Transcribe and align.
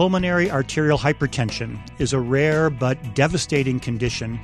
Pulmonary 0.00 0.50
arterial 0.50 0.96
hypertension 0.96 1.78
is 1.98 2.14
a 2.14 2.18
rare 2.18 2.70
but 2.70 3.14
devastating 3.14 3.78
condition 3.78 4.40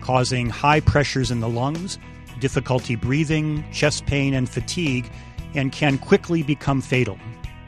causing 0.00 0.48
high 0.48 0.78
pressures 0.78 1.32
in 1.32 1.40
the 1.40 1.48
lungs, 1.48 1.98
difficulty 2.38 2.94
breathing, 2.94 3.64
chest 3.72 4.06
pain, 4.06 4.34
and 4.34 4.48
fatigue, 4.48 5.10
and 5.56 5.72
can 5.72 5.98
quickly 5.98 6.44
become 6.44 6.80
fatal. 6.80 7.18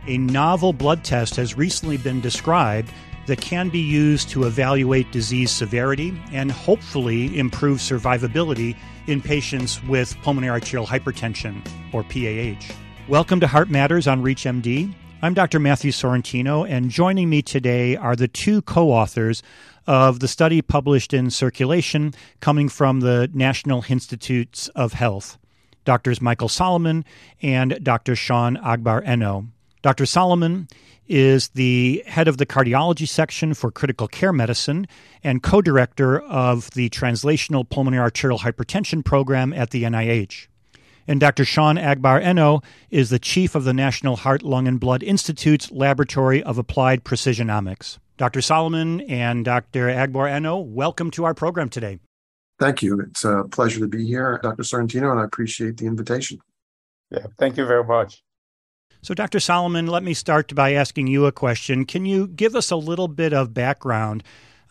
A 0.07 0.18
novel 0.18 0.73
blood 0.73 1.02
test 1.02 1.34
has 1.34 1.57
recently 1.57 1.96
been 1.96 2.20
described 2.20 2.93
that 3.27 3.41
can 3.41 3.70
be 3.70 3.80
used 3.80 4.29
to 4.29 4.45
evaluate 4.45 5.11
disease 5.11 5.50
severity 5.50 6.16
and 6.30 6.52
hopefully 6.52 7.36
improve 7.36 7.79
survivability 7.79 8.77
in 9.09 9.20
patients 9.20 9.82
with 9.82 10.16
pulmonary 10.22 10.61
arterial 10.61 10.86
hypertension, 10.86 11.61
or 11.93 12.04
PAH. 12.04 12.72
Welcome 13.09 13.40
to 13.40 13.48
Heart 13.48 13.68
Matters 13.68 14.06
on 14.06 14.22
ReachMD. 14.22 14.95
I'm 15.25 15.34
Dr. 15.34 15.61
Matthew 15.61 15.93
Sorrentino, 15.93 16.68
and 16.68 16.91
joining 16.91 17.31
me 17.31 17.43
today 17.43 17.94
are 17.94 18.17
the 18.17 18.26
two 18.26 18.61
co 18.61 18.90
authors 18.90 19.40
of 19.86 20.18
the 20.18 20.26
study 20.26 20.61
published 20.62 21.14
in 21.14 21.31
Circulation 21.31 22.12
coming 22.40 22.68
from 22.68 22.98
the 22.98 23.31
National 23.32 23.85
Institutes 23.89 24.67
of 24.75 24.95
Health, 24.95 25.39
Drs. 25.85 26.21
Michael 26.21 26.48
Solomon 26.48 27.04
and 27.40 27.79
Dr. 27.85 28.17
Sean 28.17 28.57
Agbor-Enoh. 28.57 29.46
Dr. 29.81 30.07
Solomon 30.07 30.67
is 31.07 31.50
the 31.50 32.03
head 32.05 32.27
of 32.27 32.39
the 32.39 32.47
cardiology 32.47 33.06
section 33.06 33.55
for 33.55 33.70
critical 33.70 34.09
care 34.09 34.33
medicine 34.33 34.89
and 35.23 35.41
co 35.41 35.62
director 35.62 36.19
of 36.23 36.69
the 36.73 36.91
Translational 36.91 37.69
Pulmonary 37.69 38.03
Arterial 38.03 38.41
Hypertension 38.41 39.05
program 39.05 39.53
at 39.53 39.70
the 39.70 39.84
NIH. 39.84 40.48
And 41.08 41.19
Dr. 41.19 41.44
Sean 41.44 41.77
Agbor-Enoh 41.77 42.62
is 42.91 43.11
the 43.11 43.19
chief 43.19 43.55
of 43.55 43.64
the 43.64 43.74
National 43.74 44.16
Heart, 44.16 44.42
Lung, 44.42 44.69
and 44.69 44.78
Blood 44.78 45.02
Institute's 45.02 45.70
Laboratory 45.72 46.42
of 46.42 46.58
Applied 46.58 47.05
Precisionomics. 47.05 47.98
Dr. 48.19 48.41
Solomon 48.41 49.00
and 49.02 49.44
Dr. 49.44 49.89
Agbor-Enoh, 49.89 50.64
welcome 50.64 51.11
to 51.12 51.25
our 51.25 51.34
program 51.34 51.69
today. 51.69 51.98
Thank 52.61 52.83
you. 52.83 53.00
It's 53.00 53.25
a 53.25 53.44
pleasure 53.50 53.81
to 53.81 53.89
be 53.89 54.06
here, 54.06 54.39
Dr. 54.42 54.62
Sorrentino, 54.62 55.11
and 55.11 55.19
I 55.19 55.25
appreciate 55.25 55.78
the 55.78 55.86
invitation. 55.86 56.39
Yeah, 57.11 57.27
thank 57.37 57.56
you 57.56 57.66
very 57.66 57.83
much. 57.83 58.22
So, 59.03 59.14
Dr. 59.14 59.41
Solomon, 59.41 59.89
let 59.89 60.05
me 60.05 60.14
start 60.14 60.55
by 60.55 60.75
asking 60.75 61.09
you 61.09 61.27
a 61.27 61.33
question. 61.33 61.84
Can 61.84 62.06
you 62.06 62.28
give 62.28 62.55
us 62.55 62.70
a 62.70 62.77
little 62.77 63.09
bit 63.09 63.33
of 63.33 63.53
background 63.53 64.22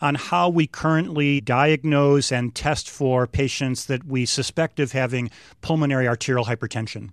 on 0.02 0.16
how 0.16 0.48
we 0.48 0.66
currently 0.66 1.40
diagnose 1.40 2.32
and 2.32 2.54
test 2.54 2.90
for 2.90 3.26
patients 3.26 3.86
that 3.86 4.04
we 4.04 4.26
suspect 4.26 4.80
of 4.80 4.92
having 4.92 5.30
pulmonary 5.60 6.08
arterial 6.08 6.44
hypertension? 6.44 7.10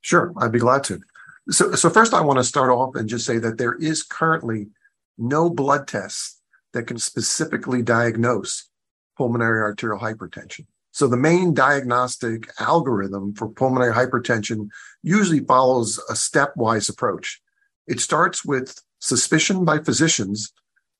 Sure, 0.00 0.32
I'd 0.38 0.52
be 0.52 0.60
glad 0.60 0.84
to. 0.84 1.00
So, 1.50 1.72
so 1.72 1.90
first, 1.90 2.14
I 2.14 2.20
want 2.20 2.38
to 2.38 2.44
start 2.44 2.70
off 2.70 2.94
and 2.94 3.08
just 3.08 3.26
say 3.26 3.38
that 3.38 3.58
there 3.58 3.74
is 3.74 4.02
currently 4.02 4.68
no 5.18 5.50
blood 5.50 5.88
tests 5.88 6.40
that 6.72 6.84
can 6.84 6.98
specifically 6.98 7.82
diagnose 7.82 8.68
pulmonary 9.16 9.60
arterial 9.60 9.98
hypertension. 9.98 10.66
So, 10.92 11.08
the 11.08 11.16
main 11.16 11.54
diagnostic 11.54 12.50
algorithm 12.60 13.34
for 13.34 13.48
pulmonary 13.48 13.92
hypertension 13.92 14.68
usually 15.02 15.40
follows 15.40 15.98
a 16.08 16.12
stepwise 16.12 16.88
approach. 16.88 17.40
It 17.86 18.00
starts 18.00 18.44
with 18.44 18.80
suspicion 19.00 19.64
by 19.64 19.78
physicians 19.78 20.52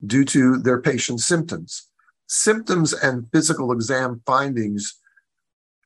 due 0.07 0.25
to 0.25 0.59
their 0.59 0.81
patient's 0.81 1.27
symptoms. 1.27 1.89
Symptoms 2.27 2.93
and 2.93 3.27
physical 3.33 3.73
exam 3.73 4.23
findings 4.27 4.99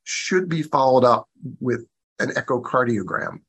should 0.03 0.49
be 0.49 0.61
followed 0.61 1.05
up 1.05 1.29
with 1.59 1.85
an 2.19 2.29
echocardiogram. 2.31 3.39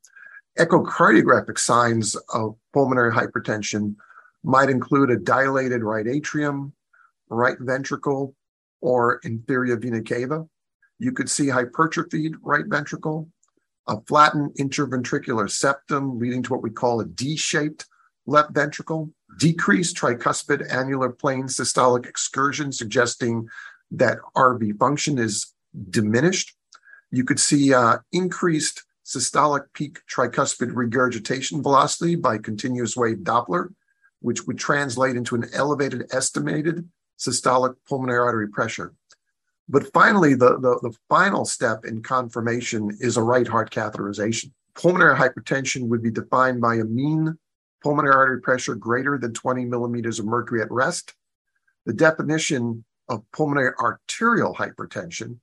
Echocardiographic 0.59 1.59
signs 1.59 2.15
of 2.33 2.57
pulmonary 2.73 3.13
hypertension 3.13 3.97
might 4.45 4.71
include 4.71 5.11
a 5.11 5.17
dilated 5.17 5.83
right 5.83 6.07
atrium, 6.07 6.73
right 7.29 7.57
ventricle, 7.61 8.35
or 8.81 9.19
inferior 9.25 9.77
vena 9.77 10.03
cava. 10.03 10.47
You 10.99 11.13
could 11.13 11.29
see 11.29 11.47
hypertrophied 11.47 12.35
right 12.43 12.65
ventricle, 12.67 13.29
a 13.89 14.01
flattened 14.03 14.55
interventricular 14.59 15.51
septum 15.51 16.19
leading 16.19 16.43
to 16.45 16.53
what 16.53 16.63
we 16.63 16.71
call 16.71 17.01
a 17.01 17.05
D 17.05 17.37
shaped 17.37 17.87
left 18.27 18.53
ventricle, 18.53 19.11
decreased 19.39 19.97
tricuspid 19.97 20.73
annular 20.73 21.11
plane 21.11 21.45
systolic 21.45 22.07
excursion, 22.07 22.73
suggesting 22.73 23.49
that 23.91 24.19
RV 24.37 24.79
function 24.79 25.19
is 25.19 25.53
diminished. 25.91 26.55
You 27.11 27.25
could 27.25 27.41
see 27.41 27.73
uh, 27.73 27.99
increased 28.13 28.85
systolic 29.05 29.67
peak 29.75 30.01
tricuspid 30.11 30.71
regurgitation 30.75 31.63
velocity 31.63 32.17
by 32.17 32.39
continuous 32.39 32.97
wave 32.97 33.19
Doppler, 33.19 33.75
which 34.21 34.47
would 34.47 34.59
translate 34.59 35.17
into 35.17 35.35
an 35.35 35.45
elevated 35.53 36.07
estimated 36.13 36.89
systolic 37.19 37.75
pulmonary 37.89 38.19
artery 38.19 38.49
pressure. 38.49 38.95
But 39.69 39.93
finally, 39.93 40.35
the, 40.35 40.59
the, 40.59 40.79
the, 40.83 40.95
final 41.09 41.45
step 41.45 41.85
in 41.85 42.03
confirmation 42.03 42.91
is 43.01 43.17
a 43.17 43.23
right 43.23 43.47
heart 43.47 43.71
catheterization. 43.71 44.53
Pulmonary 44.75 45.17
hypertension 45.17 45.89
would 45.89 46.03
be 46.03 46.11
defined 46.11 46.61
by 46.61 46.75
a 46.77 46.85
mean 46.85 47.39
pulmonary 47.85 48.15
artery 48.15 48.41
pressure 48.41 48.75
greater 48.75 49.19
than 49.19 49.35
20 49.35 49.67
millimeters 49.67 50.19
of 50.19 50.25
mercury 50.25 50.63
at 50.63 50.71
rest. 50.71 51.15
The 51.85 51.93
definition 51.93 52.85
of 53.11 53.23
pulmonary 53.33 53.75
arterial 53.79 54.55
hypertension 54.55 55.37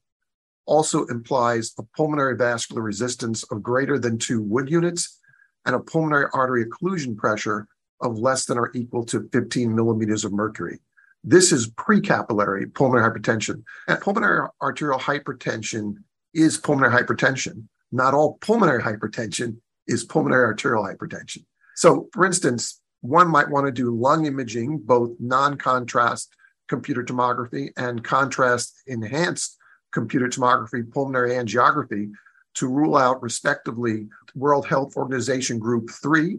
also 0.65 1.05
implies 1.05 1.71
a 1.77 1.83
pulmonary 1.95 2.35
vascular 2.35 2.81
resistance 2.81 3.43
of 3.51 3.61
greater 3.61 3.99
than 3.99 4.17
two 4.17 4.41
Wood 4.41 4.71
units 4.71 5.19
and 5.65 5.75
a 5.75 5.79
pulmonary 5.79 6.25
artery 6.33 6.65
occlusion 6.65 7.15
pressure 7.15 7.67
of 8.01 8.17
less 8.17 8.45
than 8.45 8.57
or 8.57 8.71
equal 8.73 9.05
to 9.05 9.29
15 9.31 9.75
millimeters 9.75 10.25
of 10.25 10.33
mercury. 10.33 10.79
This 11.23 11.51
is 11.51 11.69
precapillary 11.69 12.73
pulmonary 12.73 13.07
hypertension. 13.07 13.61
And 13.87 14.01
pulmonary 14.01 14.47
arterial 14.59 14.97
hypertension 14.97 15.97
is 16.33 16.57
pulmonary 16.57 17.03
hypertension. 17.03 17.67
Not 17.91 18.15
all 18.15 18.39
pulmonary 18.41 18.81
hypertension 18.81 19.57
is 19.85 20.03
pulmonary 20.03 20.45
arterial 20.45 20.83
hypertension. 20.83 21.45
So, 21.81 22.09
for 22.13 22.27
instance, 22.27 22.79
one 23.01 23.27
might 23.27 23.49
want 23.49 23.65
to 23.65 23.71
do 23.71 23.89
lung 23.89 24.27
imaging, 24.27 24.81
both 24.83 25.13
non 25.19 25.57
contrast 25.57 26.31
computer 26.69 27.03
tomography 27.03 27.71
and 27.75 28.03
contrast 28.03 28.83
enhanced 28.85 29.57
computer 29.91 30.27
tomography, 30.27 30.87
pulmonary 30.93 31.31
angiography, 31.31 32.11
to 32.53 32.67
rule 32.67 32.95
out, 32.95 33.23
respectively, 33.23 34.07
World 34.35 34.67
Health 34.67 34.95
Organization 34.95 35.57
Group 35.57 35.89
3, 35.89 36.37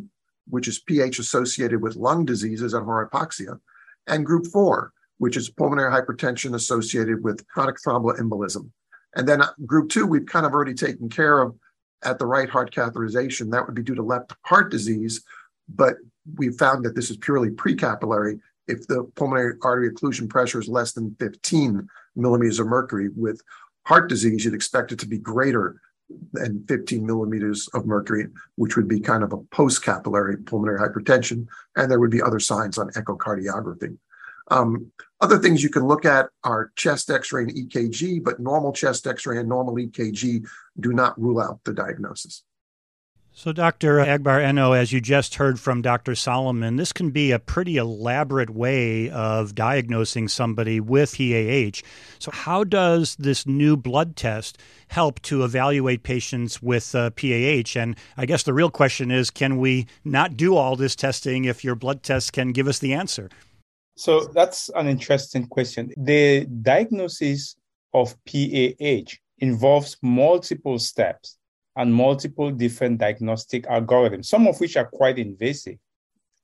which 0.49 0.69
is 0.69 0.79
PH 0.79 1.19
associated 1.19 1.83
with 1.83 1.97
lung 1.97 2.25
diseases 2.25 2.73
and 2.73 2.87
hypoxia, 2.87 3.59
and 4.07 4.25
Group 4.25 4.47
4, 4.47 4.93
which 5.19 5.37
is 5.37 5.51
pulmonary 5.51 5.91
hypertension 5.91 6.55
associated 6.55 7.25
with 7.25 7.45
chronic 7.49 7.79
thromboembolism. 7.85 8.71
And 9.17 9.29
then 9.29 9.43
uh, 9.43 9.51
Group 9.67 9.91
2, 9.91 10.07
we've 10.07 10.25
kind 10.25 10.47
of 10.47 10.53
already 10.53 10.75
taken 10.75 11.09
care 11.09 11.43
of 11.43 11.57
at 12.05 12.19
the 12.19 12.27
right 12.27 12.49
heart 12.49 12.75
catheterization. 12.75 13.51
That 13.51 13.67
would 13.67 13.75
be 13.75 13.83
due 13.83 13.95
to 13.95 14.03
left 14.03 14.35
heart 14.45 14.71
disease, 14.71 15.23
but 15.69 15.97
we 16.37 16.51
found 16.51 16.85
that 16.85 16.95
this 16.95 17.11
is 17.11 17.17
purely 17.17 17.51
precapillary 17.51 18.41
if 18.69 18.87
the 18.87 19.05
pulmonary 19.17 19.55
artery 19.63 19.91
occlusion 19.91 20.29
pressure 20.29 20.61
is 20.61 20.69
less 20.69 20.93
than 20.93 21.17
15 21.19 21.89
millimeters 22.17 22.59
of 22.59 22.67
mercury. 22.67 23.09
With 23.15 23.41
heart 23.87 24.09
disease, 24.09 24.45
you'd 24.45 24.55
expect 24.55 24.93
it 24.93 24.99
to 25.01 25.09
be 25.09 25.19
greater 25.19 25.81
than 26.33 26.65
15 26.69 27.05
millimeters 27.05 27.69
of 27.75 27.87
mercury, 27.87 28.27
which 28.57 28.77
would 28.77 28.89
be 28.89 29.01
kind 29.01 29.23
of 29.23 29.33
a 29.33 29.39
post-capillary 29.51 30.37
pulmonary 30.39 30.79
hypertension, 30.79 31.47
and 31.77 31.91
there 31.91 31.99
would 31.99 32.11
be 32.11 32.23
other 32.23 32.41
signs 32.41 32.79
on 32.79 32.91
echocardiography. 32.91 33.97
Um, 34.51 34.93
other 35.23 35.39
things 35.39 35.63
you 35.63 35.71
can 35.71 35.87
look 35.87 36.05
at 36.05 36.29
are 36.43 36.73
chest 36.75 37.09
x-ray 37.09 37.45
and 37.45 37.55
EKG, 37.55 38.23
but 38.23 38.41
normal 38.41 38.73
chest 38.73 39.07
x-ray 39.07 39.39
and 39.39 39.49
normal 39.49 39.77
EKG 39.77 40.45
do 40.81 40.93
not 40.93 41.19
rule 41.19 41.41
out 41.41 41.61
the 41.65 41.73
diagnosis. 41.73 42.43
So, 43.35 43.51
Dr. 43.51 43.97
Agbor-Enoh, 43.97 44.77
as 44.77 44.93
you 44.93 45.01
just 45.01 45.37
heard 45.37 45.59
from 45.59 45.81
Dr. 45.81 46.15
Solomon, 46.15 46.77
this 46.77 46.93
can 46.93 47.11
be 47.11 47.31
a 47.31 47.39
pretty 47.39 47.79
elaborate 47.79 48.51
way 48.51 49.09
of 49.09 49.55
diagnosing 49.55 50.29
somebody 50.29 50.81
with 50.81 51.17
PAH. 51.17 51.81
So, 52.19 52.31
how 52.31 52.63
does 52.63 53.17
this 53.17 53.47
new 53.47 53.75
blood 53.75 54.17
test 54.17 54.59
help 54.89 55.23
to 55.23 55.45
evaluate 55.45 56.03
patients 56.03 56.61
with 56.61 56.95
uh, 56.95 57.09
PAH? 57.11 57.75
And 57.75 57.97
I 58.19 58.27
guess 58.27 58.43
the 58.43 58.53
real 58.53 58.71
question 58.71 59.11
is 59.11 59.31
can 59.31 59.57
we 59.57 59.87
not 60.05 60.37
do 60.37 60.55
all 60.55 60.77
this 60.77 60.95
testing 60.95 61.47
if 61.47 61.65
your 61.65 61.75
blood 61.75 62.03
test 62.03 62.35
can 62.35 62.53
give 62.53 62.69
us 62.69 62.81
the 62.81 62.93
answer? 62.93 63.31
So, 63.95 64.25
that's 64.35 64.71
an 64.71 64.89
interesting 64.89 65.47
question. 65.47 65.93
The 65.97 66.47
diagnosis 66.47 67.57
of 67.93 68.17
PAH 68.25 69.17
involves 69.39 69.97
multiple 70.03 70.79
steps 70.79 71.39
and 71.77 71.93
multiple 71.93 72.51
different 72.51 72.99
diagnostic 72.99 73.65
algorithms, 73.67 74.27
some 74.27 74.47
of 74.47 74.61
which 74.61 74.77
are 74.77 74.87
quite 74.87 75.19
invasive, 75.19 75.79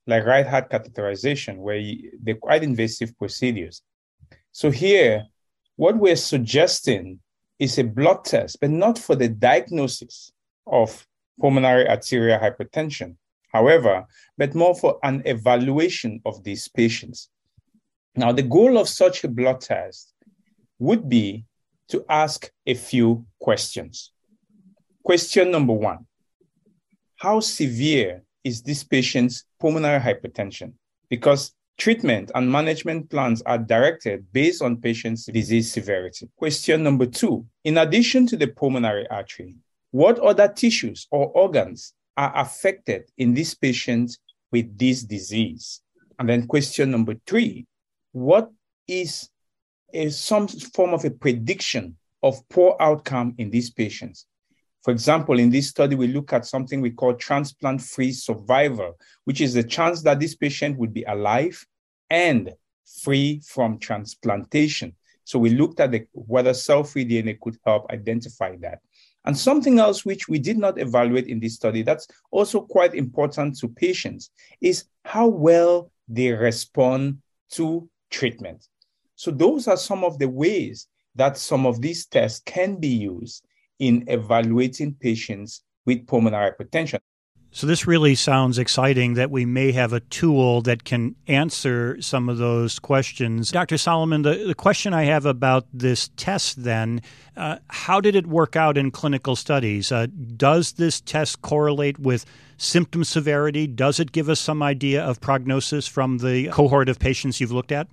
like 0.07 0.25
right 0.25 0.47
heart 0.47 0.71
catheterization, 0.71 1.59
where 1.59 1.83
they're 2.23 2.35
quite 2.35 2.63
invasive 2.63 3.17
procedures. 3.19 3.83
So 4.53 4.71
here, 4.71 5.27
what 5.77 5.97
we're 5.97 6.17
suggesting 6.17 7.21
is 7.59 7.79
a 7.79 7.85
blood 7.85 8.25
test, 8.25 8.59
but 8.61 8.71
not 8.71 8.99
for 8.99 9.15
the 9.17 9.29
diagnosis 9.29 10.33
of 10.67 11.07
pulmonary 11.41 11.89
arterial 11.89 12.39
hypertension, 12.39 13.17
however, 13.53 14.05
but 14.37 14.55
more 14.55 14.75
for 14.75 14.99
an 15.03 15.23
evaluation 15.25 16.21
of 16.25 16.43
these 16.43 16.69
patients. 16.69 17.31
Now, 18.17 18.33
the 18.33 18.43
goal 18.43 18.79
of 18.79 18.89
such 18.89 19.25
a 19.25 19.29
blood 19.29 19.61
test 19.61 20.13
would 20.79 21.09
be 21.09 21.45
to 21.89 22.05
ask 22.09 22.51
a 22.67 22.75
few 22.75 23.27
questions. 23.41 24.13
Question 25.03 25.51
number 25.51 25.73
one 25.73 26.07
How 27.17 27.41
severe 27.41 28.23
is 28.45 28.63
this 28.63 28.85
patient's 28.85 29.45
pulmonary 29.61 30.01
hypertension? 30.01 30.73
Because 31.09 31.55
treatment 31.79 32.31
and 32.35 32.51
management 32.51 33.09
plans 33.09 33.41
are 33.43 33.59
directed 33.59 34.27
based 34.33 34.61
on 34.61 34.81
patient's 34.81 35.27
disease 35.27 35.73
severity. 35.73 36.29
Question 36.37 36.83
number 36.83 37.07
two 37.07 37.47
In 37.65 37.79
addition 37.79 38.27
to 38.27 38.37
the 38.37 38.49
pulmonary 38.49 39.07
artery, 39.09 39.55
what 39.91 40.19
other 40.19 40.49
tissues 40.49 41.07
or 41.11 41.29
organs 41.29 41.95
are 42.17 42.33
affected 42.37 43.11
in 43.17 43.33
this 43.33 43.55
patient 43.55 44.19
with 44.53 44.77
this 44.77 45.03
disease? 45.03 45.81
And 46.19 46.29
then 46.29 46.47
question 46.47 46.91
number 46.91 47.15
three 47.27 47.67
What 48.19 48.51
is 48.89 49.31
some 50.11 50.49
form 50.49 50.93
of 50.93 51.05
a 51.05 51.11
prediction 51.11 51.97
of 52.25 52.37
poor 52.49 52.77
outcome 52.81 53.37
in 53.39 53.49
these 53.49 53.71
patients? 53.71 54.27
For 54.83 54.91
example, 54.91 55.39
in 55.39 55.51
this 55.51 55.69
study, 55.69 55.95
we 55.95 56.09
look 56.09 56.33
at 56.33 56.45
something 56.45 56.81
we 56.81 56.91
call 56.91 57.15
transplant 57.15 57.81
free 57.81 58.11
survival, 58.11 58.95
which 59.25 59.41
is 59.41 59.55
the 59.55 59.63
chance 59.63 60.03
that 60.03 60.19
this 60.19 60.35
patient 60.35 60.77
would 60.79 60.93
be 60.93 61.05
alive 61.05 61.65
and 62.11 62.53
free 63.03 63.41
from 63.47 63.79
transplantation. 63.79 64.97
So 65.23 65.39
we 65.39 65.51
looked 65.51 65.79
at 65.79 65.93
the, 65.93 66.05
whether 66.11 66.55
cell 66.55 66.83
free 66.83 67.05
DNA 67.05 67.39
could 67.41 67.57
help 67.65 67.89
identify 67.93 68.57
that. 68.63 68.81
And 69.27 69.39
something 69.39 69.79
else 69.79 70.05
which 70.05 70.27
we 70.27 70.41
did 70.41 70.59
not 70.59 70.81
evaluate 70.81 71.29
in 71.29 71.39
this 71.39 71.55
study 71.55 71.83
that's 71.83 72.09
also 72.33 72.63
quite 72.63 72.95
important 72.95 73.59
to 73.59 73.69
patients 73.69 74.31
is 74.61 74.87
how 75.05 75.29
well 75.29 75.93
they 76.09 76.33
respond 76.33 77.19
to 77.53 77.89
treatment. 78.11 78.67
So 79.15 79.31
those 79.31 79.69
are 79.69 79.77
some 79.77 80.05
of 80.05 80.19
the 80.19 80.29
ways 80.29 80.87
that 81.15 81.37
some 81.37 81.67
of 81.67 81.81
these 81.81 82.07
tests 82.07 82.41
can 82.45 82.77
be 82.77 82.89
used 82.89 83.45
in 83.79 84.05
evaluating 84.09 84.95
patients 84.95 85.63
with 85.87 86.07
pulmonary 86.07 86.53
hypertension. 86.53 87.01
So, 87.51 87.67
this 87.67 87.87
really 87.87 88.15
sounds 88.15 88.59
exciting 88.59 89.15
that 89.15 89.31
we 89.31 89.47
may 89.47 89.73
have 89.73 89.95
a 89.95 90.01
tool 90.01 90.61
that 90.63 90.85
can 90.85 91.17
answer 91.27 92.01
some 92.03 92.29
of 92.29 92.37
those 92.37 92.79
questions. 92.79 93.51
Dr. 93.51 93.79
Solomon, 93.79 94.21
the, 94.21 94.45
the 94.47 94.55
question 94.55 94.93
I 94.93 95.05
have 95.05 95.25
about 95.25 95.67
this 95.73 96.11
test 96.17 96.63
then 96.63 97.01
uh, 97.39 97.57
how 97.69 98.01
did 98.01 98.17
it 98.17 98.27
work 98.27 98.55
out 98.55 98.77
in 98.77 98.91
clinical 98.91 99.35
studies? 99.35 99.91
Uh, 99.91 100.09
does 100.37 100.73
this 100.73 101.01
test 101.01 101.41
correlate 101.41 101.99
with 101.99 102.27
symptom 102.59 103.03
severity? 103.03 103.67
Does 103.67 103.99
it 103.99 104.13
give 104.13 104.29
us 104.29 104.41
some 104.41 104.63
idea 104.63 105.03
of 105.03 105.21
prognosis 105.21 105.87
from 105.87 106.19
the 106.19 106.49
cohort 106.49 106.89
of 106.89 106.99
patients 106.99 107.41
you've 107.41 107.53
looked 107.53 107.73
at? 107.73 107.89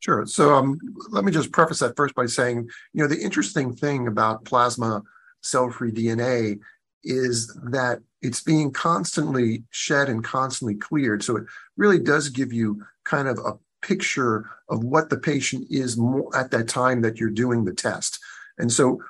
Sure. 0.00 0.24
So, 0.26 0.54
um, 0.54 0.78
let 1.10 1.24
me 1.24 1.32
just 1.32 1.52
preface 1.52 1.80
that 1.80 1.96
first 1.96 2.14
by 2.14 2.26
saying, 2.26 2.70
you 2.94 3.02
know, 3.02 3.08
the 3.08 3.20
interesting 3.20 3.74
thing 3.74 4.06
about 4.06 4.44
plasma 4.44 5.02
cell 5.42 5.70
free 5.70 5.92
DNA 5.92 6.58
is 7.04 7.54
that 7.70 8.00
it's 8.22 8.42
being 8.42 8.70
constantly 8.72 9.64
shed 9.70 10.08
and 10.08 10.24
constantly 10.24 10.74
cleared. 10.74 11.22
So 11.22 11.36
it 11.36 11.44
really 11.76 11.98
does 11.98 12.28
give 12.28 12.52
you 12.52 12.82
kind 13.04 13.28
of 13.28 13.38
a 13.38 13.58
picture 13.86 14.50
of 14.68 14.82
what 14.82 15.10
the 15.10 15.16
patient 15.16 15.66
is 15.70 16.00
at 16.34 16.50
that 16.50 16.68
time 16.68 17.02
that 17.02 17.18
you're 17.18 17.30
doing 17.30 17.64
the 17.64 17.72
test. 17.72 18.18
And 18.58 18.72
so 18.72 19.00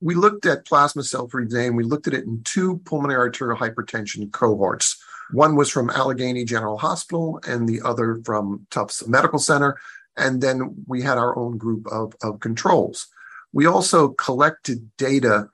we 0.00 0.14
looked 0.14 0.46
at 0.46 0.66
plasma 0.66 1.02
cell 1.02 1.28
free 1.28 1.46
DNA 1.46 1.68
and 1.68 1.76
we 1.76 1.84
looked 1.84 2.06
at 2.06 2.14
it 2.14 2.24
in 2.24 2.42
two 2.44 2.78
pulmonary 2.84 3.18
arterial 3.18 3.58
hypertension 3.58 4.30
cohorts. 4.32 5.02
One 5.32 5.56
was 5.56 5.70
from 5.70 5.90
Allegheny 5.90 6.44
General 6.44 6.78
Hospital 6.78 7.40
and 7.46 7.68
the 7.68 7.80
other 7.82 8.20
from 8.24 8.66
Tufts 8.70 9.06
Medical 9.06 9.38
Center. 9.38 9.76
And 10.16 10.40
then 10.40 10.84
we 10.86 11.02
had 11.02 11.18
our 11.18 11.36
own 11.38 11.58
group 11.58 11.86
of, 11.88 12.14
of 12.22 12.40
controls. 12.40 13.08
We 13.52 13.66
also 13.66 14.08
collected 14.08 14.90
data 14.96 15.48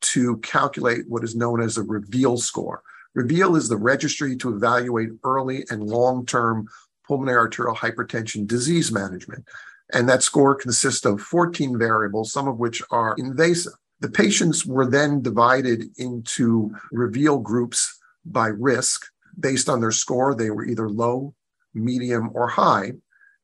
to 0.00 0.38
calculate 0.38 1.08
what 1.08 1.24
is 1.24 1.36
known 1.36 1.60
as 1.60 1.76
a 1.76 1.82
REVEAL 1.82 2.38
score. 2.38 2.82
REVEAL 3.14 3.56
is 3.56 3.68
the 3.68 3.76
registry 3.76 4.36
to 4.36 4.54
evaluate 4.54 5.10
early 5.24 5.64
and 5.70 5.82
long 5.82 6.24
term 6.26 6.68
pulmonary 7.06 7.38
arterial 7.38 7.74
hypertension 7.74 8.46
disease 8.46 8.92
management. 8.92 9.44
And 9.92 10.08
that 10.08 10.22
score 10.22 10.54
consists 10.54 11.04
of 11.04 11.20
14 11.20 11.76
variables, 11.76 12.32
some 12.32 12.46
of 12.46 12.58
which 12.58 12.80
are 12.90 13.14
invasive. 13.18 13.72
The 13.98 14.08
patients 14.08 14.64
were 14.64 14.86
then 14.88 15.20
divided 15.20 15.84
into 15.98 16.70
REVEAL 16.92 17.40
groups 17.40 17.98
by 18.24 18.46
risk 18.46 19.06
based 19.38 19.68
on 19.68 19.80
their 19.80 19.90
score. 19.90 20.34
They 20.34 20.50
were 20.50 20.64
either 20.64 20.88
low, 20.88 21.34
medium, 21.74 22.30
or 22.32 22.48
high. 22.48 22.92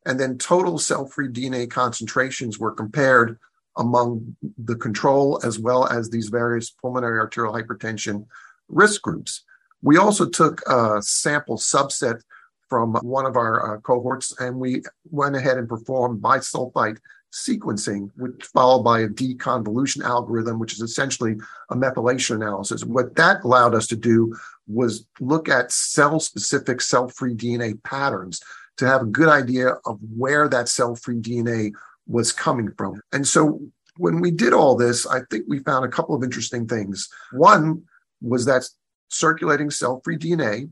And 0.06 0.20
then 0.20 0.38
total 0.38 0.78
cell 0.78 1.06
free 1.06 1.28
DNA 1.28 1.68
concentrations 1.68 2.58
were 2.58 2.70
compared 2.72 3.38
among 3.76 4.36
the 4.58 4.76
control 4.76 5.40
as 5.44 5.58
well 5.58 5.86
as 5.88 6.08
these 6.08 6.28
various 6.28 6.70
pulmonary 6.70 7.18
arterial 7.18 7.54
hypertension 7.54 8.26
risk 8.68 9.02
groups. 9.02 9.44
We 9.82 9.98
also 9.98 10.28
took 10.28 10.62
a 10.68 11.00
sample 11.02 11.58
subset 11.58 12.22
from 12.68 12.94
one 12.94 13.26
of 13.26 13.36
our 13.36 13.76
uh, 13.76 13.80
cohorts 13.80 14.38
and 14.40 14.58
we 14.58 14.82
went 15.10 15.36
ahead 15.36 15.58
and 15.58 15.68
performed 15.68 16.20
bisulfite 16.20 16.98
sequencing, 17.32 18.10
which 18.16 18.44
followed 18.46 18.82
by 18.82 19.00
a 19.00 19.08
deconvolution 19.08 20.02
algorithm, 20.02 20.58
which 20.58 20.72
is 20.72 20.80
essentially 20.80 21.36
a 21.70 21.76
methylation 21.76 22.36
analysis. 22.36 22.84
What 22.84 23.14
that 23.16 23.44
allowed 23.44 23.74
us 23.74 23.86
to 23.88 23.96
do 23.96 24.34
was 24.66 25.06
look 25.20 25.48
at 25.48 25.70
cell 25.70 26.18
specific 26.18 26.80
cell 26.80 27.08
free 27.08 27.34
DNA 27.34 27.82
patterns 27.82 28.40
to 28.78 28.86
have 28.86 29.02
a 29.02 29.06
good 29.06 29.28
idea 29.28 29.74
of 29.84 29.98
where 30.16 30.48
that 30.48 30.68
cell 30.68 30.94
free 30.94 31.20
DNA 31.20 31.72
was 32.06 32.32
coming 32.32 32.72
from. 32.76 33.00
And 33.12 33.26
so 33.26 33.60
when 33.98 34.20
we 34.20 34.30
did 34.30 34.52
all 34.52 34.76
this, 34.76 35.06
I 35.06 35.20
think 35.30 35.44
we 35.48 35.60
found 35.60 35.84
a 35.84 35.90
couple 35.90 36.14
of 36.14 36.22
interesting 36.22 36.66
things. 36.66 37.08
One 37.32 37.82
was 38.20 38.44
that 38.46 38.68
circulating 39.08 39.70
cell 39.70 40.00
free 40.04 40.18
DNA 40.18 40.70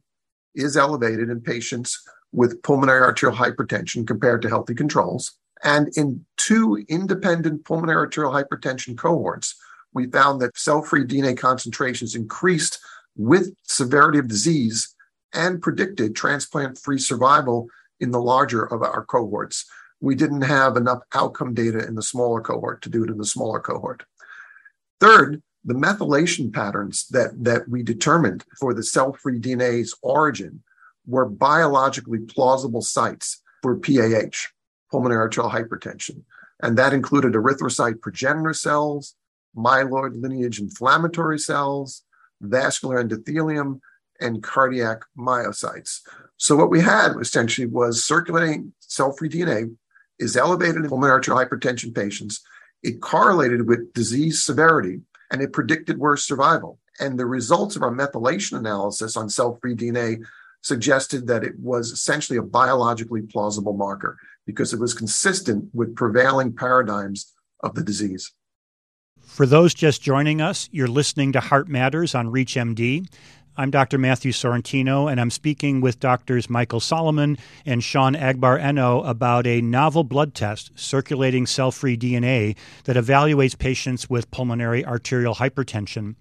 is 0.54 0.76
elevated 0.76 1.30
in 1.30 1.40
patients 1.40 2.02
with 2.32 2.62
pulmonary 2.62 3.02
arterial 3.02 3.36
hypertension 3.36 4.06
compared 4.06 4.42
to 4.42 4.48
healthy 4.48 4.74
controls. 4.74 5.38
And 5.62 5.88
in 5.96 6.24
two 6.36 6.84
independent 6.88 7.64
pulmonary 7.64 7.96
arterial 7.96 8.32
hypertension 8.32 8.96
cohorts, 8.98 9.54
we 9.92 10.10
found 10.10 10.40
that 10.40 10.58
cell 10.58 10.82
free 10.82 11.04
DNA 11.04 11.38
concentrations 11.38 12.14
increased 12.14 12.78
with 13.16 13.54
severity 13.62 14.18
of 14.18 14.28
disease 14.28 14.94
and 15.32 15.62
predicted 15.62 16.14
transplant 16.14 16.78
free 16.78 16.98
survival 16.98 17.68
in 18.00 18.10
the 18.10 18.20
larger 18.20 18.64
of 18.64 18.82
our 18.82 19.04
cohorts 19.04 19.64
we 20.04 20.14
didn't 20.14 20.42
have 20.42 20.76
enough 20.76 21.00
outcome 21.14 21.54
data 21.54 21.84
in 21.86 21.94
the 21.94 22.02
smaller 22.02 22.42
cohort 22.42 22.82
to 22.82 22.90
do 22.90 23.02
it 23.02 23.10
in 23.10 23.16
the 23.16 23.24
smaller 23.24 23.58
cohort. 23.58 24.04
Third, 25.00 25.42
the 25.64 25.74
methylation 25.74 26.52
patterns 26.52 27.06
that, 27.08 27.42
that 27.42 27.68
we 27.70 27.82
determined 27.82 28.44
for 28.60 28.74
the 28.74 28.82
cell-free 28.82 29.40
DNA's 29.40 29.96
origin 30.02 30.62
were 31.06 31.24
biologically 31.24 32.18
plausible 32.18 32.82
sites 32.82 33.40
for 33.62 33.76
PAH, 33.76 34.48
pulmonary 34.90 35.20
arterial 35.20 35.50
hypertension. 35.50 36.22
And 36.62 36.76
that 36.76 36.92
included 36.92 37.32
erythrocyte 37.32 38.02
progenitor 38.02 38.52
cells, 38.52 39.14
myeloid 39.56 40.20
lineage 40.20 40.60
inflammatory 40.60 41.38
cells, 41.38 42.02
vascular 42.42 43.02
endothelium, 43.02 43.80
and 44.20 44.42
cardiac 44.42 45.00
myocytes. 45.18 46.00
So 46.36 46.56
what 46.56 46.70
we 46.70 46.80
had 46.80 47.14
essentially 47.18 47.66
was 47.66 48.04
circulating 48.04 48.74
cell-free 48.80 49.30
DNA 49.30 49.74
is 50.18 50.36
elevated 50.36 50.76
in 50.76 50.88
pulmonary 50.88 51.12
arterial 51.12 51.44
hypertension 51.44 51.94
patients. 51.94 52.42
It 52.82 53.00
correlated 53.00 53.66
with 53.66 53.92
disease 53.94 54.42
severity 54.42 55.00
and 55.30 55.42
it 55.42 55.52
predicted 55.52 55.98
worse 55.98 56.24
survival. 56.24 56.78
And 57.00 57.18
the 57.18 57.26
results 57.26 57.76
of 57.76 57.82
our 57.82 57.90
methylation 57.90 58.58
analysis 58.58 59.16
on 59.16 59.28
cell 59.28 59.58
free 59.60 59.74
DNA 59.74 60.22
suggested 60.62 61.26
that 61.26 61.44
it 61.44 61.58
was 61.58 61.90
essentially 61.90 62.38
a 62.38 62.42
biologically 62.42 63.22
plausible 63.22 63.74
marker 63.74 64.16
because 64.46 64.72
it 64.72 64.80
was 64.80 64.94
consistent 64.94 65.68
with 65.74 65.96
prevailing 65.96 66.52
paradigms 66.52 67.32
of 67.60 67.74
the 67.74 67.82
disease. 67.82 68.32
For 69.20 69.46
those 69.46 69.74
just 69.74 70.02
joining 70.02 70.40
us, 70.40 70.68
you're 70.70 70.86
listening 70.86 71.32
to 71.32 71.40
Heart 71.40 71.68
Matters 71.68 72.14
on 72.14 72.28
ReachMD. 72.28 73.08
I'm 73.56 73.70
Dr. 73.70 73.98
Matthew 73.98 74.32
Sorrentino, 74.32 75.08
and 75.08 75.20
I'm 75.20 75.30
speaking 75.30 75.80
with 75.80 76.00
doctors 76.00 76.50
Michael 76.50 76.80
Solomon 76.80 77.38
and 77.64 77.84
Sean 77.84 78.14
Agbor-Enoh 78.14 79.08
about 79.08 79.46
a 79.46 79.60
novel 79.60 80.02
blood 80.02 80.34
test, 80.34 80.72
circulating 80.74 81.46
cell 81.46 81.70
free 81.70 81.96
DNA, 81.96 82.56
that 82.82 82.96
evaluates 82.96 83.56
patients 83.56 84.10
with 84.10 84.28
pulmonary 84.32 84.84
arterial 84.84 85.36
hypertension. 85.36 86.16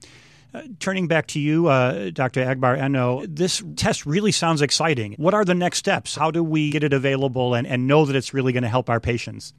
Uh, 0.54 0.62
turning 0.78 1.08
back 1.08 1.26
to 1.26 1.40
you, 1.40 1.70
uh, 1.70 2.12
Dr. 2.12 2.46
Agbor-Enoh, 2.46 3.26
this 3.36 3.64
test 3.78 4.06
really 4.06 4.32
sounds 4.32 4.62
exciting. 4.62 5.16
What 5.18 5.34
are 5.34 5.44
the 5.44 5.56
next 5.56 5.80
steps? 5.80 6.16
How 6.16 6.30
do 6.30 6.44
we 6.44 6.70
get 6.70 6.84
it 6.84 6.94
available 6.94 7.56
and, 7.56 7.66
and 7.66 7.88
know 7.88 8.06
that 8.06 8.16
it's 8.16 8.36
really 8.36 8.54
going 8.54 8.62
to 8.62 8.70
help 8.70 8.92
our 8.92 9.00
patients? 9.00 9.56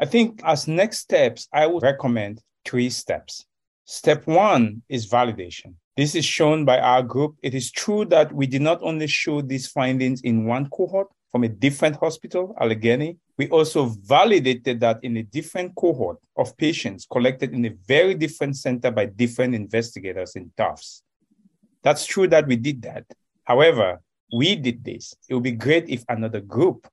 I 0.00 0.06
think 0.06 0.40
as 0.44 0.66
next 0.66 0.98
steps, 0.98 1.46
I 1.52 1.68
would 1.68 1.84
recommend 1.84 2.42
three 2.64 2.90
steps. 2.90 3.46
Step 3.84 4.26
one 4.26 4.82
is 4.88 5.08
validation. 5.08 5.74
This 5.98 6.14
is 6.14 6.24
shown 6.24 6.64
by 6.64 6.78
our 6.78 7.02
group. 7.02 7.34
It 7.42 7.54
is 7.54 7.72
true 7.72 8.04
that 8.04 8.32
we 8.32 8.46
did 8.46 8.62
not 8.62 8.80
only 8.84 9.08
show 9.08 9.42
these 9.42 9.66
findings 9.66 10.20
in 10.20 10.44
one 10.44 10.70
cohort 10.70 11.08
from 11.32 11.42
a 11.42 11.48
different 11.48 11.96
hospital, 11.96 12.54
Allegheny, 12.60 13.16
we 13.36 13.48
also 13.48 13.86
validated 14.04 14.78
that 14.78 15.00
in 15.02 15.16
a 15.16 15.24
different 15.24 15.74
cohort 15.74 16.18
of 16.36 16.56
patients 16.56 17.04
collected 17.10 17.52
in 17.52 17.64
a 17.64 17.74
very 17.88 18.14
different 18.14 18.56
center 18.56 18.92
by 18.92 19.06
different 19.06 19.56
investigators 19.56 20.36
in 20.36 20.52
Tufts. 20.56 21.02
That's 21.82 22.06
true 22.06 22.28
that 22.28 22.46
we 22.46 22.54
did 22.54 22.80
that. 22.82 23.04
However, 23.42 24.00
we 24.32 24.54
did 24.54 24.84
this. 24.84 25.16
It 25.28 25.34
would 25.34 25.42
be 25.42 25.50
great 25.50 25.88
if 25.88 26.04
another 26.08 26.40
group 26.40 26.86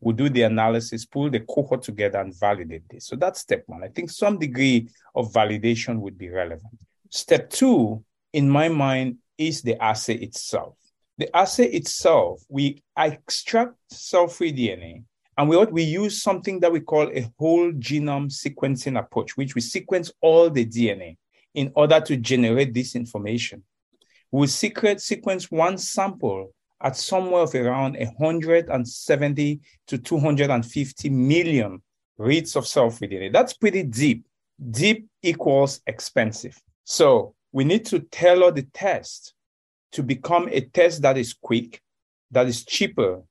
would 0.00 0.16
do 0.16 0.28
the 0.28 0.42
analysis, 0.42 1.04
pull 1.04 1.28
the 1.28 1.40
cohort 1.40 1.82
together, 1.82 2.20
and 2.20 2.32
validate 2.38 2.88
this. 2.88 3.08
So 3.08 3.16
that's 3.16 3.40
step 3.40 3.64
one. 3.66 3.82
I 3.82 3.88
think 3.88 4.10
some 4.10 4.38
degree 4.38 4.90
of 5.16 5.32
validation 5.32 5.98
would 5.98 6.16
be 6.16 6.28
relevant. 6.28 6.78
Step 7.10 7.50
two 7.50 8.04
in 8.34 8.50
my 8.50 8.68
mind, 8.68 9.18
is 9.38 9.62
the 9.62 9.82
assay 9.82 10.14
itself. 10.14 10.76
The 11.18 11.34
assay 11.34 11.66
itself, 11.66 12.42
we 12.48 12.82
extract 12.98 13.74
cell-free 13.90 14.52
DNA, 14.52 15.04
and 15.38 15.48
we, 15.48 15.56
we 15.66 15.82
use 15.82 16.22
something 16.22 16.60
that 16.60 16.72
we 16.72 16.80
call 16.80 17.08
a 17.08 17.28
whole 17.38 17.72
genome 17.72 18.30
sequencing 18.30 18.98
approach, 18.98 19.36
which 19.36 19.54
we 19.54 19.60
sequence 19.60 20.12
all 20.20 20.50
the 20.50 20.66
DNA 20.66 21.16
in 21.54 21.72
order 21.76 22.00
to 22.00 22.16
generate 22.16 22.74
this 22.74 22.96
information. 22.96 23.62
We 24.32 24.48
secret 24.48 25.00
sequence 25.00 25.50
one 25.50 25.78
sample 25.78 26.52
at 26.82 26.96
somewhere 26.96 27.42
of 27.42 27.54
around 27.54 27.96
170 27.96 29.60
to 29.86 29.98
250 29.98 31.10
million 31.10 31.82
reads 32.18 32.56
of 32.56 32.66
cell-free 32.66 33.08
DNA. 33.08 33.32
That's 33.32 33.52
pretty 33.52 33.84
deep. 33.84 34.26
Deep 34.70 35.06
equals 35.22 35.80
expensive. 35.86 36.60
So 36.84 37.34
we 37.54 37.62
need 37.62 37.86
to 37.86 38.00
tailor 38.00 38.50
the 38.50 38.64
test 38.74 39.32
to 39.92 40.02
become 40.02 40.48
a 40.50 40.60
test 40.60 41.02
that 41.02 41.16
is 41.16 41.32
quick, 41.32 41.80
that 42.32 42.48
is 42.48 42.64
cheaper, 42.64 43.22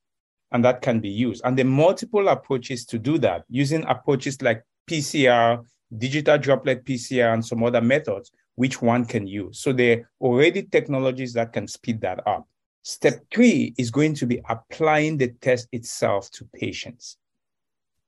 and 0.53 0.63
that 0.63 0.81
can 0.81 1.01
be 1.01 1.09
used. 1.09 1.41
And 1.43 1.59
the 1.59 1.65
multiple 1.65 2.29
approaches 2.29 2.85
to 2.85 2.97
do 2.97 3.17
that, 3.17 3.43
using 3.49 3.83
approaches 3.83 4.41
like 4.41 4.63
PCR, 4.89 5.61
digital 5.97 6.37
droplet 6.37 6.85
PCR, 6.85 7.33
and 7.33 7.45
some 7.45 7.65
other 7.65 7.81
methods, 7.81 8.31
which 8.55 8.81
one 8.81 9.03
can 9.03 9.27
use. 9.27 9.59
So 9.59 9.73
there 9.73 9.97
are 9.97 10.09
already 10.21 10.63
technologies 10.63 11.33
that 11.33 11.51
can 11.51 11.67
speed 11.67 11.99
that 11.99 12.25
up. 12.25 12.47
Step 12.83 13.25
three 13.29 13.73
is 13.77 13.91
going 13.91 14.13
to 14.15 14.25
be 14.25 14.39
applying 14.47 15.17
the 15.17 15.33
test 15.41 15.67
itself 15.73 16.31
to 16.31 16.47
patients 16.55 17.17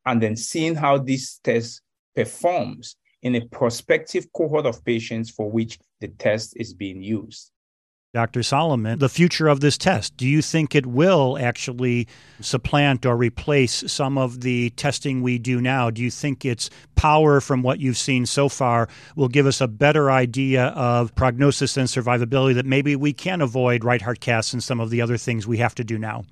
and 0.06 0.24
then 0.24 0.38
seeing 0.38 0.76
how 0.76 0.98
this 0.98 1.40
test 1.44 1.82
performs 2.16 2.96
in 3.26 3.34
a 3.34 3.42
prospective 3.48 4.32
cohort 4.34 4.68
of 4.68 4.86
patients 4.86 5.32
for 5.32 5.50
which 5.50 5.80
the 6.00 6.08
test 6.08 6.54
is 6.58 6.76
being 6.76 7.02
used. 7.02 7.52
Dr. 8.14 8.44
Solomon, 8.44 9.00
the 9.00 9.10
future 9.10 9.48
of 9.48 9.62
this 9.62 9.80
test, 9.80 10.16
do 10.16 10.28
you 10.28 10.44
think 10.44 10.76
it 10.76 10.86
will 10.86 11.38
actually 11.38 12.08
supplant 12.40 13.04
or 13.04 13.18
replace 13.18 13.84
some 13.92 14.18
of 14.18 14.42
the 14.42 14.70
testing 14.78 15.22
we 15.22 15.40
do 15.40 15.60
now? 15.60 15.90
Do 15.90 16.04
you 16.04 16.12
think 16.12 16.46
its 16.46 16.70
power 16.96 17.42
from 17.42 17.64
what 17.64 17.80
you've 17.80 17.98
seen 17.98 18.28
so 18.28 18.48
far 18.48 18.88
will 19.16 19.28
give 19.28 19.48
us 19.48 19.60
a 19.60 19.68
better 19.68 20.12
idea 20.12 20.68
of 20.68 21.14
prognosis 21.16 21.76
and 21.76 21.90
survivability 21.90 22.54
that 22.54 22.66
maybe 22.66 22.96
we 22.96 23.12
can 23.12 23.42
avoid 23.42 23.84
right 23.84 24.02
heart 24.04 24.22
caths 24.22 24.54
and 24.54 24.64
some 24.64 24.80
of 24.80 24.92
the 24.92 25.02
other 25.02 25.18
things 25.18 25.48
we 25.48 25.58
have 25.58 25.76
to 25.76 25.84
do 25.84 25.98
now? 25.98 26.24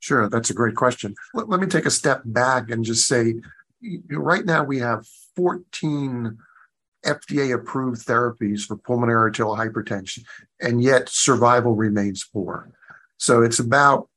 Sure, 0.00 0.28
that's 0.28 0.50
a 0.50 0.54
great 0.54 0.74
question. 0.74 1.14
Let, 1.34 1.48
let 1.48 1.60
me 1.60 1.68
take 1.68 1.86
a 1.86 1.90
step 1.90 2.22
back 2.24 2.70
and 2.70 2.84
just 2.84 3.06
say 3.06 3.34
right 4.10 4.44
now 4.44 4.64
we 4.64 4.78
have 4.78 5.06
14 5.36 6.38
FDA 7.04 7.54
approved 7.54 8.06
therapies 8.06 8.62
for 8.62 8.76
pulmonary 8.76 9.16
arterial 9.16 9.56
hypertension, 9.56 10.24
and 10.60 10.82
yet 10.82 11.08
survival 11.08 11.74
remains 11.74 12.24
poor. 12.32 12.70
So 13.16 13.42
it's 13.42 13.58
about 13.58 14.08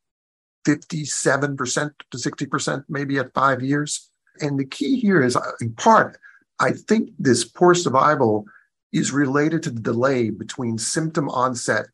57% 0.67 1.91
to 2.11 2.17
60%, 2.17 2.83
maybe 2.89 3.17
at 3.17 3.33
five 3.33 3.61
years. 3.61 4.09
And 4.41 4.59
the 4.59 4.65
key 4.65 4.99
here 4.99 5.21
is, 5.21 5.37
in 5.61 5.73
part, 5.73 6.17
I 6.59 6.71
think 6.71 7.11
this 7.19 7.43
poor 7.43 7.75
survival 7.75 8.45
is 8.91 9.11
related 9.11 9.63
to 9.63 9.71
the 9.71 9.81
delay 9.81 10.29
between 10.29 10.77
symptom 10.77 11.29
onset 11.29 11.87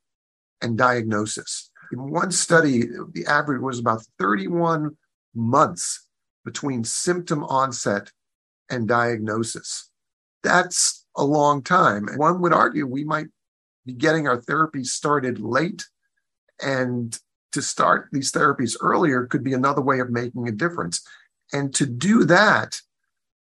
and 0.62 0.78
diagnosis. 0.78 1.70
In 1.92 2.12
one 2.12 2.32
study, 2.32 2.84
the 3.14 3.26
average 3.28 3.62
was 3.62 3.80
about 3.80 4.06
31 4.20 4.98
months 5.34 6.08
between 6.46 6.84
symptom 6.84 7.44
onset 7.44 8.12
and 8.70 8.88
diagnosis. 8.88 9.90
That's 10.44 11.06
a 11.16 11.24
long 11.24 11.62
time. 11.62 12.08
And 12.08 12.18
one 12.18 12.42
would 12.42 12.54
argue 12.54 12.86
we 12.86 13.04
might 13.04 13.28
be 13.86 13.94
getting 13.94 14.28
our 14.28 14.40
therapies 14.40 14.88
started 14.88 15.40
late. 15.40 15.86
And 16.62 17.18
to 17.52 17.62
start 17.62 18.10
these 18.12 18.32
therapies 18.32 18.76
earlier 18.80 19.26
could 19.26 19.44
be 19.44 19.54
another 19.54 19.82
way 19.82 20.00
of 20.00 20.10
making 20.10 20.48
a 20.48 20.52
difference. 20.52 21.06
And 21.54 21.74
to 21.76 21.86
do 21.86 22.24
that, 22.26 22.80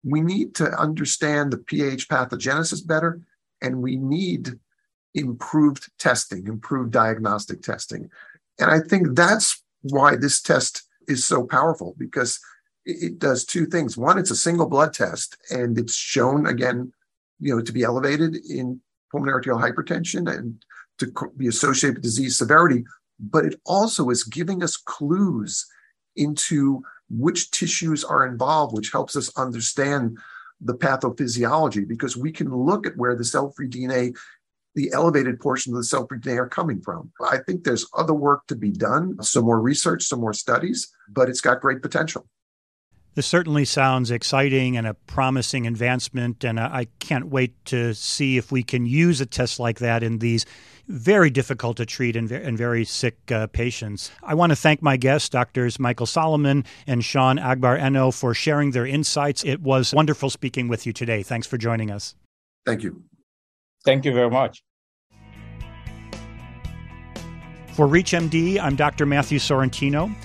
we 0.03 0.21
need 0.21 0.55
to 0.55 0.69
understand 0.79 1.51
the 1.51 1.57
PH 1.57 2.07
pathogenesis 2.07 2.85
better, 2.85 3.19
and 3.61 3.81
we 3.81 3.97
need 3.97 4.59
improved 5.15 5.89
testing, 5.97 6.47
improved 6.47 6.91
diagnostic 6.91 7.61
testing. 7.61 8.09
And 8.59 8.69
I 8.69 8.79
think 8.79 9.15
that's 9.15 9.63
why 9.81 10.15
this 10.15 10.41
test 10.41 10.83
is 11.07 11.25
so 11.25 11.43
powerful 11.43 11.95
because 11.97 12.39
it 12.87 13.19
does 13.19 13.43
two 13.43 13.65
things. 13.65 13.97
One, 13.97 14.17
it's 14.17 14.31
a 14.31 14.35
single 14.35 14.67
blood 14.67 14.93
test, 14.93 15.37
and 15.51 15.77
it's 15.77 15.93
shown 15.93 16.47
again, 16.47 16.93
you 17.39 17.53
know, 17.53 17.61
to 17.61 17.73
be 17.73 17.83
elevated 17.83 18.37
in 18.49 18.81
pulmonary 19.11 19.35
arterial 19.35 19.61
hypertension 19.61 20.33
and 20.33 20.63
to 20.99 21.11
be 21.35 21.47
associated 21.47 21.97
with 21.97 22.03
disease 22.03 22.37
severity. 22.37 22.85
But 23.19 23.45
it 23.45 23.59
also 23.65 24.09
is 24.09 24.23
giving 24.23 24.63
us 24.63 24.77
clues 24.77 25.65
into 26.15 26.81
which 27.09 27.51
tissues 27.51 28.03
are 28.03 28.25
involved, 28.25 28.75
which 28.75 28.91
helps 28.91 29.15
us 29.15 29.35
understand 29.37 30.17
the 30.61 30.73
pathophysiology 30.73 31.87
because 31.87 32.17
we 32.17 32.31
can 32.31 32.55
look 32.55 32.87
at 32.87 32.97
where 32.97 33.15
the 33.15 33.23
cell-free 33.23 33.69
DNA, 33.69 34.15
the 34.75 34.91
elevated 34.93 35.39
portion 35.39 35.73
of 35.73 35.77
the 35.77 35.83
cell-free 35.83 36.19
DNA 36.19 36.37
are 36.37 36.49
coming 36.49 36.81
from. 36.81 37.11
I 37.21 37.37
think 37.39 37.63
there's 37.63 37.85
other 37.95 38.13
work 38.13 38.47
to 38.47 38.55
be 38.55 38.71
done, 38.71 39.21
some 39.21 39.45
more 39.45 39.61
research, 39.61 40.03
some 40.03 40.19
more 40.19 40.33
studies, 40.33 40.91
but 41.09 41.29
it's 41.29 41.41
got 41.41 41.61
great 41.61 41.81
potential. 41.81 42.27
This 43.17 43.25
certainly 43.25 43.65
sounds 43.65 44.11
exciting 44.11 44.77
and 44.77 44.85
a 44.85 44.93
promising 44.93 45.65
advancement, 45.65 46.43
and 46.43 46.59
I 46.59 46.85
can't 46.99 47.29
wait 47.29 47.65
to 47.65 47.95
see 47.95 48.37
if 48.37 48.51
we 48.51 48.61
can 48.61 48.85
use 48.85 49.19
a 49.19 49.25
test 49.25 49.59
like 49.59 49.79
that 49.79 50.03
in 50.03 50.19
these 50.19 50.45
very 50.87 51.31
difficult 51.31 51.77
to 51.77 51.85
treat 51.87 52.15
and, 52.15 52.29
very 52.29 52.85
sick 52.85 53.17
uh, 53.31 53.47
patients. 53.47 54.11
I 54.21 54.35
want 54.35 54.51
to 54.51 54.55
thank 54.55 54.83
my 54.83 54.97
guests, 54.97 55.29
Doctors 55.29 55.79
Michael 55.79 56.05
Solomon 56.05 56.63
and 56.85 57.03
Sean 57.03 57.37
Agbor-Enoh, 57.39 58.13
for 58.13 58.35
sharing 58.35 58.69
their 58.69 58.85
insights. 58.85 59.43
It 59.43 59.61
was 59.61 59.95
wonderful 59.95 60.29
speaking 60.29 60.67
with 60.67 60.85
you 60.85 60.93
today. 60.93 61.23
Thanks 61.23 61.47
for 61.47 61.57
joining 61.57 61.89
us. 61.89 62.13
Thank 62.67 62.83
you. 62.83 63.01
Thank 63.83 64.05
you 64.05 64.13
very 64.13 64.29
much. 64.29 64.61
For 67.73 67.87
ReachMD, 67.87 68.59
I'm 68.59 68.75
Dr. 68.75 69.07
Matthew 69.07 69.39
Sorrentino. 69.39 70.15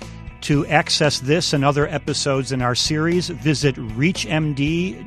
To 0.43 0.67
access 0.67 1.21
this 1.21 1.53
and 1.53 1.65
other 1.65 1.87
episodes 1.87 2.51
in 2.51 2.63
our 2.63 2.75
series, 2.75 3.29
visit 3.29 3.77
reachmd.com 3.77 5.03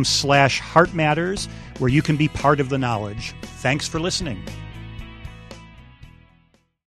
uh, 0.00 0.04
slash 0.04 0.60
heart 0.60 0.94
matters, 0.94 1.48
where 1.78 1.90
you 1.90 2.02
can 2.02 2.16
be 2.16 2.28
part 2.28 2.60
of 2.60 2.68
the 2.68 2.78
knowledge. 2.78 3.34
Thanks 3.42 3.88
for 3.88 3.98
listening. 3.98 4.42